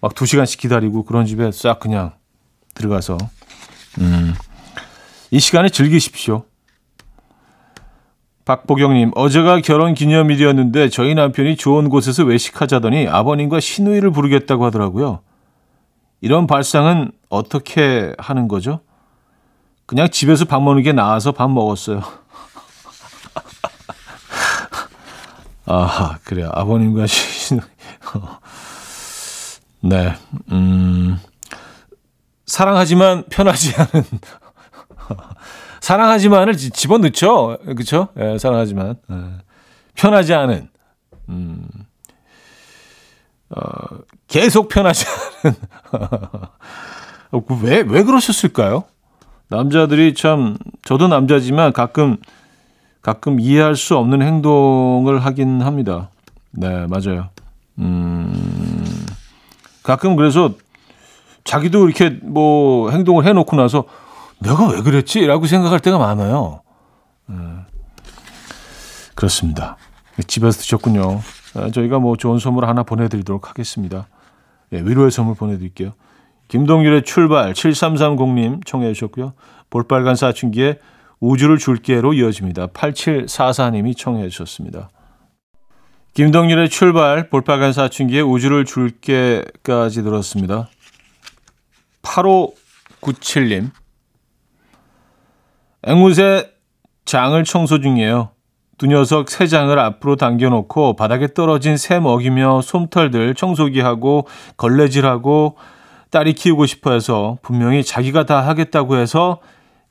막두 0.00 0.26
시간씩 0.26 0.60
기다리고 0.60 1.02
그런 1.02 1.26
집에 1.26 1.50
싹 1.50 1.80
그냥 1.80 2.12
들어가서 2.74 3.18
음. 3.98 4.34
이 5.32 5.40
시간에 5.40 5.70
즐기십시오. 5.70 6.44
박보경님, 8.44 9.10
어제가 9.16 9.62
결혼 9.62 9.92
기념일이었는데 9.92 10.90
저희 10.90 11.16
남편이 11.16 11.56
좋은 11.56 11.88
곳에서 11.88 12.22
외식하자더니 12.22 13.08
아버님과 13.08 13.58
시누이를 13.58 14.12
부르겠다고 14.12 14.64
하더라고요. 14.66 15.18
이런 16.20 16.46
발상은 16.46 17.10
어떻게 17.28 18.14
하는 18.18 18.46
거죠? 18.46 18.82
그냥 19.86 20.10
집에서 20.10 20.44
밥 20.44 20.60
먹는 20.62 20.82
게 20.82 20.92
나아서 20.92 21.32
밥 21.32 21.50
먹었어요. 21.50 22.02
아, 25.66 26.18
그래요. 26.24 26.50
아버님과 26.52 27.06
시누이. 27.06 27.64
네, 29.80 30.14
음, 30.50 31.18
사랑하지만 32.46 33.24
편하지 33.28 33.74
않은 33.76 34.04
사랑하지만을 35.80 36.56
집어넣죠. 36.56 37.58
그렇죠? 37.64 38.08
예, 38.18 38.38
사랑하지만 38.38 38.96
예. 39.10 39.14
편하지 39.94 40.34
않은 40.34 40.68
음. 41.28 41.68
어, 43.50 43.60
계속 44.26 44.68
편하지 44.68 45.04
않은 45.44 45.54
왜왜 47.62 47.84
왜 47.86 48.02
그러셨을까요? 48.02 48.84
남자들이 49.48 50.14
참 50.14 50.56
저도 50.84 51.08
남자지만 51.08 51.72
가끔 51.72 52.16
가끔 53.02 53.38
이해할 53.38 53.76
수 53.76 53.96
없는 53.96 54.22
행동을 54.22 55.24
하긴 55.24 55.62
합니다. 55.62 56.10
네, 56.50 56.86
맞아요. 56.88 57.28
음. 57.78 59.06
가끔 59.82 60.16
그래서 60.16 60.50
자기도 61.44 61.86
이렇게 61.86 62.10
뭐 62.22 62.90
행동을 62.90 63.24
해 63.24 63.32
놓고 63.32 63.54
나서 63.56 63.84
내가 64.40 64.68
왜 64.68 64.82
그랬지? 64.82 65.24
라고 65.26 65.46
생각할 65.46 65.78
때가 65.78 65.98
많아요. 65.98 66.62
음, 67.28 67.64
그렇습니다. 69.14 69.76
집에서 70.26 70.60
드셨군요. 70.60 71.20
아, 71.54 71.70
저희가 71.70 72.00
뭐 72.00 72.16
좋은 72.16 72.38
선물 72.38 72.66
하나 72.66 72.82
보내드리도록 72.82 73.48
하겠습니다. 73.48 74.08
예, 74.72 74.80
위로의 74.80 75.10
선물 75.12 75.36
보내드릴게요. 75.36 75.92
김동률의 76.48 77.02
출발 77.02 77.52
7330님 77.52 78.64
청해 78.64 78.92
주셨고요. 78.92 79.34
볼빨간 79.70 80.14
사춘기에 80.14 80.78
우주를 81.20 81.58
줄게로 81.58 82.12
이어집니다. 82.12 82.68
8744님이 82.68 83.96
청해 83.96 84.28
주셨습니다. 84.28 84.90
김동률의 86.14 86.70
출발 86.70 87.28
볼빨간 87.28 87.72
사춘기에 87.72 88.20
우주를 88.22 88.64
줄게까지 88.64 90.02
들었습니다. 90.02 90.68
8597님 92.02 93.70
앵무새 95.82 96.50
장을 97.04 97.44
청소 97.44 97.80
중이에요. 97.80 98.30
두 98.78 98.86
녀석 98.86 99.30
새 99.30 99.46
장을 99.46 99.78
앞으로 99.78 100.16
당겨놓고 100.16 100.96
바닥에 100.96 101.28
떨어진 101.32 101.76
새 101.76 101.98
먹이며 101.98 102.60
솜털들 102.62 103.34
청소기하고 103.34 104.26
걸레질하고 104.56 105.56
딸이 106.10 106.34
키우고 106.34 106.66
싶어 106.66 106.92
해서 106.92 107.38
분명히 107.42 107.84
자기가 107.84 108.26
다 108.26 108.46
하겠다고 108.46 108.96
해서 108.96 109.40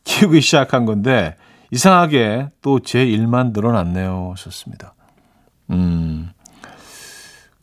키우기 0.04 0.42
시작한 0.42 0.86
건데 0.86 1.36
이상하게 1.72 2.50
또 2.62 2.80
제 2.80 3.04
일만 3.06 3.52
늘어났네요. 3.54 4.32
하셨습니다. 4.36 4.94
음. 5.72 6.30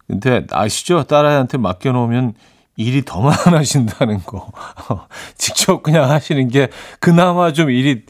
근데 0.07 0.45
아시죠? 0.51 1.05
딸아이한테 1.05 1.59
맡겨놓으면 1.59 2.35
일이 2.77 3.03
더 3.05 3.21
많아진다는 3.23 4.21
거. 4.25 4.51
직접 5.37 5.83
그냥 5.83 6.11
하시는 6.11 6.49
게 6.49 6.69
그나마 7.01 7.53
좀 7.53 7.71
일이 7.71 8.05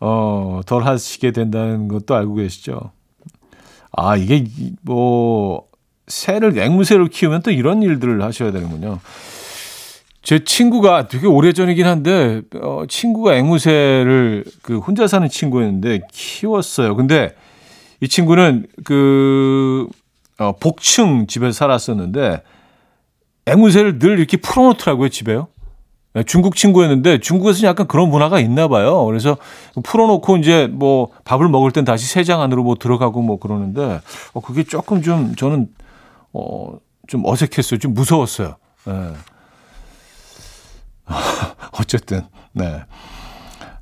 어, 0.00 0.60
덜 0.66 0.84
하시게 0.84 1.32
된다는 1.32 1.88
것도 1.88 2.14
알고 2.14 2.34
계시죠? 2.36 2.92
아, 3.92 4.16
이게 4.16 4.44
뭐 4.82 5.64
새를 6.06 6.56
앵무새를 6.58 7.08
키우면 7.08 7.42
또 7.42 7.50
이런 7.50 7.82
일들을 7.82 8.22
하셔야 8.22 8.52
되는군요. 8.52 9.00
제 10.28 10.44
친구가 10.44 11.08
되게 11.08 11.26
오래전이긴 11.26 11.86
한데 11.86 12.42
어, 12.60 12.82
친구가 12.86 13.34
앵무새를 13.36 14.44
그 14.60 14.76
혼자 14.76 15.06
사는 15.06 15.26
친구였는데 15.26 16.00
키웠어요. 16.12 16.96
근데 16.96 17.34
이 18.02 18.08
친구는 18.08 18.66
그 18.84 19.88
어, 20.38 20.52
복층 20.60 21.26
집에 21.26 21.50
살았었는데 21.50 22.42
앵무새를 23.46 23.98
늘 23.98 24.18
이렇게 24.18 24.36
풀어놓더라고요 24.36 25.08
집에요. 25.08 25.48
네, 26.12 26.24
중국 26.24 26.56
친구였는데 26.56 27.20
중국에서는 27.20 27.66
약간 27.66 27.88
그런 27.88 28.10
문화가 28.10 28.38
있나 28.38 28.68
봐요. 28.68 29.06
그래서 29.06 29.38
풀어놓고 29.82 30.36
이제 30.36 30.66
뭐 30.70 31.08
밥을 31.24 31.48
먹을 31.48 31.70
땐 31.70 31.86
다시 31.86 32.06
세장 32.06 32.42
안으로 32.42 32.64
뭐 32.64 32.74
들어가고 32.74 33.22
뭐 33.22 33.38
그러는데 33.38 34.02
어, 34.34 34.40
그게 34.40 34.62
조금 34.62 35.00
좀 35.00 35.34
저는 35.36 35.68
어, 36.34 36.78
좀 37.06 37.24
어색했어요. 37.24 37.78
좀 37.78 37.94
무서웠어요. 37.94 38.56
네. 38.84 38.92
어쨌든 41.80 42.22
네. 42.52 42.82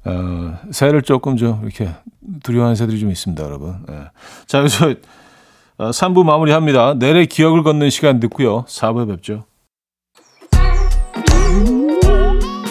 어, 0.05 0.59
새를 0.71 1.03
조금 1.03 1.37
좀 1.37 1.61
이렇게 1.65 1.91
두려워하는 2.43 2.77
새들이 2.77 3.01
좀 3.01 3.11
있습니다, 3.11 3.43
여러분. 3.43 3.85
네. 3.89 4.05
자, 4.47 4.61
어, 5.79 5.91
3부 5.91 6.25
마무리합니다. 6.25 6.95
내래 6.95 7.27
기억을 7.27 7.63
걷는 7.63 7.91
시간 7.91 8.21
듣고요. 8.21 8.65
4부에 8.65 9.09
뵙죠. 9.09 9.45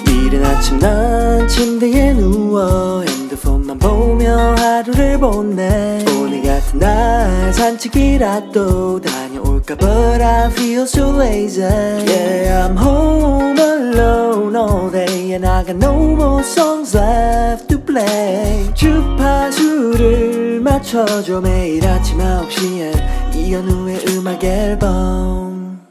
이른 0.08 0.44
아침 0.44 0.80
난 0.80 1.48
침대에 1.48 2.14
누워 2.14 3.02
핸드폰만 3.04 3.78
보며 3.78 4.56
하루를 4.56 5.20
보내 5.20 6.04
오늘 6.18 6.42
같은 6.42 6.80
날 6.80 7.54
산책이라도 7.54 9.02
다녀올 9.02 9.55
까 9.66 9.76
But 9.76 10.22
I 10.22 10.50
feel 10.52 10.84
so 10.84 11.12
lazy 11.18 11.62
Yeah 11.62 12.68
I'm 12.68 12.78
home 12.78 13.58
alone 13.58 14.56
all 14.56 14.92
day 14.92 15.34
And 15.34 15.46
I 15.46 15.64
got 15.64 15.78
no 15.78 16.16
more 16.16 16.44
songs 16.44 16.96
left 16.96 17.68
to 17.70 17.80
play 17.84 18.72
주파수를 18.76 20.62
맞춰줘 20.62 21.42
매일 21.42 21.86
아침 21.88 22.20
9시에 22.20 23.36
이현우의 23.36 24.06
음악 24.10 24.44
앨범 24.44 25.82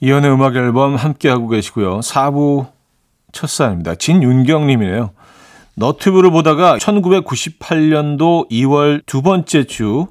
이연의 0.00 0.32
음악 0.32 0.56
앨범 0.56 0.96
함께하고 0.96 1.46
계시고요. 1.46 2.00
4부 2.00 2.66
첫 3.30 3.48
사연입니다. 3.48 3.94
진윤경님이네요. 3.94 5.10
너튜브를 5.76 6.32
보다가 6.32 6.78
1998년도 6.78 8.50
2월 8.50 9.02
두 9.06 9.22
번째 9.22 9.64
주 9.64 10.08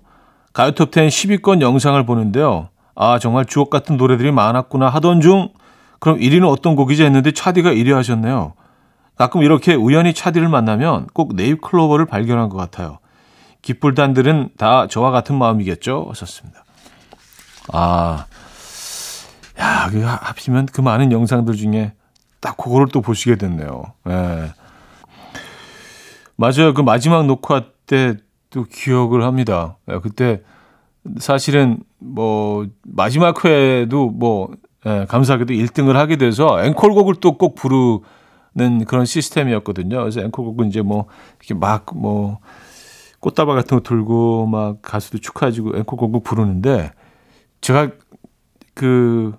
가요톱 0.53 0.91
10 0.93 1.41
10위권 1.41 1.61
영상을 1.61 2.03
보는데요. 2.05 2.69
아 2.95 3.19
정말 3.19 3.45
주옥 3.45 3.69
같은 3.69 3.97
노래들이 3.97 4.31
많았구나 4.31 4.89
하던 4.89 5.21
중 5.21 5.49
그럼 5.99 6.19
1위는 6.19 6.47
어떤 6.49 6.75
곡이지 6.75 7.03
했는데 7.03 7.31
차디가 7.31 7.71
1위 7.71 7.93
하셨네요. 7.93 8.53
가끔 9.15 9.43
이렇게 9.43 9.75
우연히 9.75 10.13
차디를 10.13 10.49
만나면 10.49 11.07
꼭 11.13 11.35
네잎 11.35 11.61
클로버를 11.61 12.05
발견한 12.05 12.49
것 12.49 12.57
같아요. 12.57 12.99
깃불단들은 13.61 14.49
다 14.57 14.87
저와 14.87 15.11
같은 15.11 15.37
마음이겠죠? 15.37 16.07
하셨습니다. 16.09 16.63
아 17.71 18.25
야, 19.59 19.89
그 19.91 20.01
합치면 20.01 20.65
그 20.67 20.81
많은 20.81 21.11
영상들 21.11 21.55
중에 21.55 21.93
딱 22.39 22.57
그거를 22.57 22.87
또 22.91 23.01
보시게 23.01 23.35
됐네요. 23.35 23.83
예. 24.09 24.53
맞아요. 26.35 26.73
그 26.73 26.81
마지막 26.81 27.27
녹화 27.27 27.63
때 27.85 28.15
또 28.51 28.63
기억을 28.65 29.23
합니다. 29.23 29.77
예, 29.89 29.99
그때 29.99 30.41
사실은 31.17 31.79
뭐 31.97 32.67
마지막 32.83 33.43
회에도 33.43 34.09
뭐 34.09 34.51
예, 34.85 35.05
감사하게도 35.07 35.53
1등을 35.53 35.93
하게 35.93 36.17
돼서 36.17 36.63
앵콜곡을 36.63 37.15
또 37.15 37.37
꼭 37.37 37.55
부르는 37.55 38.85
그런 38.87 39.05
시스템이었거든요. 39.05 39.97
그래서 39.99 40.21
앵콜곡은 40.21 40.67
이제 40.67 40.81
뭐 40.81 41.05
이렇게 41.39 41.53
막 41.53 41.93
뭐 41.95 42.39
꽃다발 43.19 43.55
같은 43.55 43.77
거 43.77 43.83
들고 43.83 44.47
막 44.47 44.81
가수도 44.81 45.19
축하해주고 45.19 45.77
앵콜곡을 45.77 46.21
부르는데 46.23 46.91
제가 47.61 47.91
그 48.73 49.33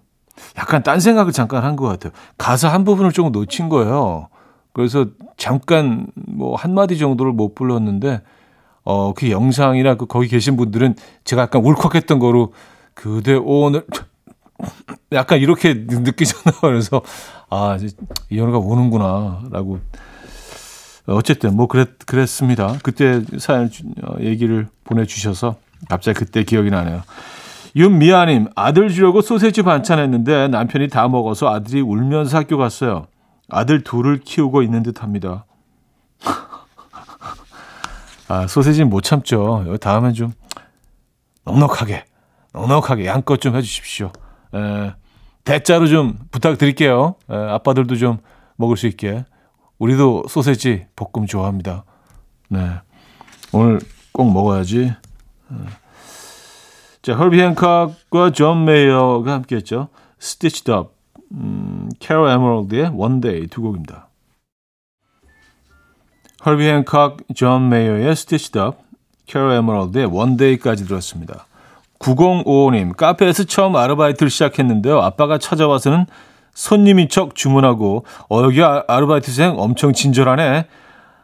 약간 0.56 0.82
딴 0.84 1.00
생각을 1.00 1.32
잠깐 1.32 1.64
한 1.64 1.74
것 1.76 1.86
같아요. 1.88 2.12
가사 2.38 2.68
한 2.72 2.84
부분을 2.84 3.12
조금 3.12 3.32
놓친 3.32 3.68
거예요. 3.68 4.28
그래서 4.72 5.06
잠깐 5.36 6.06
뭐 6.14 6.54
한마디 6.56 6.96
정도를 6.96 7.32
못 7.32 7.54
불렀는데 7.56 8.22
어, 8.84 9.14
그 9.14 9.30
영상이나 9.30 9.96
그 9.96 10.06
거기 10.06 10.28
계신 10.28 10.56
분들은 10.56 10.96
제가 11.24 11.42
약간 11.42 11.64
울컥했던 11.64 12.18
거로 12.18 12.52
그대 12.94 13.34
오늘 13.34 13.84
약간 15.12 15.38
이렇게 15.38 15.74
느끼잖아요. 15.74 16.60
그래서 16.60 17.02
아, 17.50 17.76
이현우가 18.30 18.58
오는구나라고 18.58 19.80
어쨌든 21.06 21.56
뭐 21.56 21.66
그랬 21.66 21.98
그랬습니다. 22.06 22.78
그때 22.82 23.22
사연 23.38 23.70
어, 24.02 24.16
얘기를 24.20 24.68
보내 24.84 25.04
주셔서 25.04 25.56
갑자기 25.88 26.18
그때 26.18 26.44
기억이 26.44 26.70
나네요. 26.70 27.02
윤미아님, 27.74 28.48
아들 28.54 28.90
주려고 28.90 29.22
소세지 29.22 29.62
반찬 29.62 29.98
했는데 29.98 30.46
남편이 30.48 30.88
다 30.88 31.08
먹어서 31.08 31.48
아들이 31.52 31.80
울면서 31.80 32.36
학교 32.36 32.58
갔어요. 32.58 33.06
아들 33.48 33.82
둘을 33.82 34.20
키우고 34.20 34.62
있는 34.62 34.82
듯 34.82 35.02
합니다. 35.02 35.46
아, 38.28 38.46
소세지는 38.46 38.88
못 38.88 39.02
참죠. 39.02 39.76
다음엔 39.80 40.14
좀 40.14 40.32
넉넉하게, 41.44 42.04
넉넉하게 42.52 43.06
양껏 43.06 43.40
좀 43.40 43.56
해주십시오. 43.56 44.12
에, 44.54 44.94
대짜로 45.44 45.86
좀 45.86 46.18
부탁드릴게요. 46.30 47.16
에, 47.30 47.34
아빠들도 47.34 47.96
좀 47.96 48.18
먹을 48.56 48.76
수 48.76 48.86
있게. 48.86 49.24
우리도 49.78 50.24
소세지 50.28 50.86
볶음 50.94 51.26
좋아합니다. 51.26 51.84
네. 52.48 52.70
오늘 53.52 53.80
꼭 54.12 54.32
먹어야지. 54.32 54.84
에. 54.84 54.94
자, 57.02 57.14
허비 57.16 57.40
행콕과 57.40 58.30
존 58.30 58.64
메이어가 58.64 59.32
함께 59.32 59.56
했죠. 59.56 59.88
Stitched 60.20 60.70
Up, 60.70 60.90
음, 61.32 61.88
캐롤 61.98 62.28
에머럴드의 62.28 62.92
One 62.94 63.20
Day 63.20 63.48
두 63.48 63.60
곡입니다. 63.62 64.08
허비 66.44 66.66
행콕, 66.66 67.18
존 67.36 67.68
메이어의 67.68 68.08
Stitched 68.10 68.58
Up, 68.58 68.78
캐롤 69.26 69.52
에머럴드의 69.52 70.08
Day까지 70.36 70.86
들었습니다. 70.86 71.46
9055님, 72.00 72.96
카페에서 72.96 73.44
처음 73.44 73.76
아르바이트를 73.76 74.28
시작했는데요. 74.28 75.00
아빠가 75.00 75.38
찾아와서는 75.38 76.06
손님인 76.52 77.08
척 77.08 77.36
주문하고, 77.36 78.04
어, 78.28 78.42
여기 78.42 78.60
아, 78.60 78.82
아르바이트생 78.88 79.54
엄청 79.56 79.92
친절하네. 79.92 80.66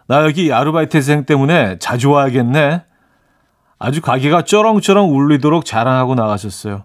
나 0.07 0.25
여기 0.25 0.53
아르바이트생 0.53 1.25
때문에 1.25 1.81
자주 1.81 2.11
와야겠네. 2.11 2.85
아주 3.81 4.01
가게가 4.01 4.43
쩌렁쩌렁 4.43 5.13
울리도록 5.15 5.65
자랑하고 5.65 6.15
나가셨어요. 6.15 6.85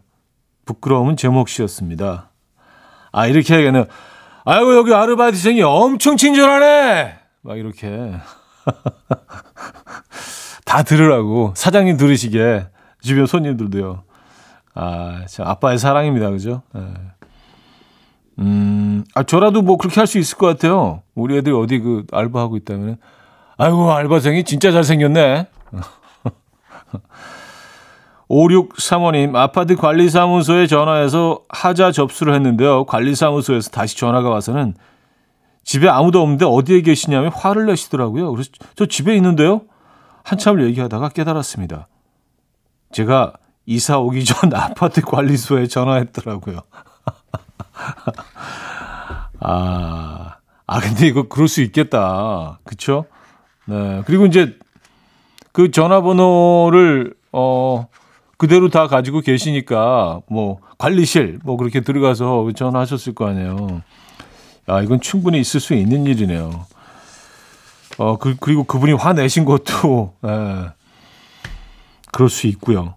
부끄러움은 0.66 1.18
제 1.18 1.30
몫이었습니다. 1.30 2.32
아, 3.12 3.28
이렇게 3.28 3.54
하기에는, 3.54 3.86
아이고, 4.46 4.76
여기 4.76 4.92
아르바이트생이 4.92 5.62
엄청 5.62 6.18
친절하네! 6.18 7.23
막 7.44 7.58
이렇게. 7.58 8.14
다 10.66 10.84
들으라고. 10.84 11.54
사장님 11.56 11.98
들으시게. 11.98 12.68
주변 13.02 13.26
손님들도요. 13.26 14.04
아, 14.76 15.26
참, 15.28 15.48
아빠의 15.48 15.78
사랑입니다. 15.78 16.30
그죠? 16.30 16.62
네. 16.74 16.82
음, 18.40 19.04
아, 19.14 19.24
저라도 19.24 19.62
뭐 19.62 19.78
그렇게 19.78 20.00
할 20.00 20.08
수 20.08 20.18
있을 20.18 20.38
것 20.38 20.48
같아요. 20.48 21.04
우리 21.14 21.38
애들 21.38 21.54
어디 21.54 21.80
그 21.80 22.06
알바하고 22.12 22.56
있다면. 22.58 22.98
아이고, 23.58 23.92
알바생이 23.92 24.44
진짜 24.46 24.72
잘 24.72 24.84
생겼네. 24.84 25.48
5635님, 28.30 29.36
아파트 29.36 29.76
관리사무소에 29.76 30.66
전화해서 30.66 31.42
하자 31.50 31.92
접수를 31.92 32.34
했는데요. 32.34 32.86
관리사무소에서 32.86 33.70
다시 33.70 33.96
전화가 33.98 34.30
와서는 34.30 34.74
집에 35.64 35.88
아무도 35.88 36.22
없는데 36.22 36.46
어디에 36.46 36.82
계시냐며 36.82 37.30
화를 37.30 37.66
내시더라고요. 37.68 38.32
그래서 38.32 38.52
저 38.76 38.86
집에 38.86 39.16
있는데요? 39.16 39.62
한참을 40.24 40.66
얘기하다가 40.66 41.10
깨달았습니다. 41.10 41.88
제가 42.92 43.34
이사 43.66 43.98
오기 43.98 44.26
전 44.26 44.52
아파트 44.56 45.02
관리소에 45.02 45.68
전화했더라고요. 45.68 46.60
아, 49.40 50.36
아, 50.66 50.80
근데 50.80 51.08
이거 51.08 51.28
그럴 51.28 51.48
수 51.48 51.62
있겠다. 51.62 52.60
그쵸? 52.64 53.06
네. 53.66 54.02
그리고 54.06 54.26
이제 54.26 54.58
그 55.52 55.72
전화번호를, 55.72 57.14
어, 57.32 57.88
그대로 58.38 58.70
다 58.70 58.88
가지고 58.88 59.22
계시니까 59.22 60.22
뭐 60.28 60.60
관리실 60.78 61.40
뭐 61.44 61.56
그렇게 61.56 61.82
들어가서 61.82 62.52
전화하셨을 62.56 63.16
거 63.16 63.28
아니에요. 63.28 63.82
아, 64.66 64.82
이건 64.82 65.02
충분히 65.02 65.40
있을 65.40 65.60
수 65.60 65.74
있는 65.74 66.06
일이네요. 66.06 66.66
어, 67.98 68.18
그, 68.18 68.36
그리고 68.40 68.64
그분이 68.64 68.94
화내신 68.94 69.46
것도, 69.46 70.14
예, 70.26 70.72
그럴 72.12 72.30
수 72.30 72.48
있고요. 72.48 72.96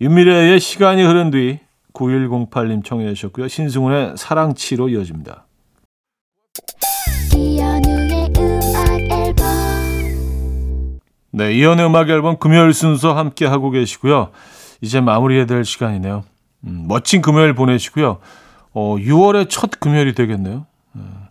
윤미래의 0.00 0.60
시간이 0.60 1.02
흐른 1.02 1.30
뒤 1.30 1.60
9108님 1.92 2.84
청해 2.84 3.12
주셨고요. 3.14 3.48
신승훈의 3.48 4.14
사랑치로 4.16 4.88
이어집니다. 4.88 5.46
네, 11.30 11.54
이연의 11.54 11.86
음악 11.86 12.08
앨범 12.10 12.38
금요일 12.38 12.72
순서 12.72 13.14
함께 13.14 13.46
하고 13.46 13.70
계시고요. 13.70 14.30
이제 14.80 15.00
마무리해야 15.00 15.46
될 15.46 15.64
시간이네요. 15.64 16.24
음, 16.64 16.84
멋진 16.88 17.22
금요일 17.22 17.54
보내시고요. 17.54 18.18
어, 18.72 18.96
6월의 18.96 19.48
첫 19.48 19.70
금요일이 19.78 20.14
되겠네요. 20.14 20.66
음. 20.98 21.26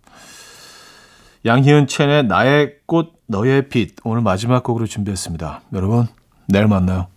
양희은 1.45 1.87
첸의 1.87 2.25
나의 2.25 2.75
꽃 2.85 3.13
너의 3.27 3.69
빛 3.69 3.95
오늘 4.03 4.21
마지막 4.21 4.63
곡으로 4.63 4.85
준비했습니다. 4.85 5.61
여러분 5.73 6.07
내일 6.47 6.67
만나요. 6.67 7.07